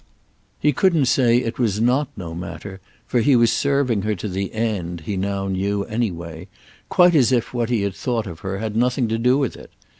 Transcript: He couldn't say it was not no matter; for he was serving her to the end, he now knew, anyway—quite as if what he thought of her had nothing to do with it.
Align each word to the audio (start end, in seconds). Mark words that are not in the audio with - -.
He 0.59 0.73
couldn't 0.73 1.05
say 1.05 1.37
it 1.37 1.59
was 1.59 1.79
not 1.79 2.07
no 2.17 2.33
matter; 2.33 2.79
for 3.05 3.19
he 3.21 3.35
was 3.35 3.53
serving 3.53 4.01
her 4.01 4.15
to 4.15 4.27
the 4.27 4.51
end, 4.51 5.01
he 5.01 5.15
now 5.15 5.47
knew, 5.47 5.83
anyway—quite 5.83 7.13
as 7.13 7.31
if 7.31 7.53
what 7.53 7.69
he 7.69 7.87
thought 7.91 8.25
of 8.25 8.39
her 8.39 8.57
had 8.57 8.75
nothing 8.75 9.07
to 9.09 9.19
do 9.19 9.37
with 9.37 9.55
it. 9.55 9.69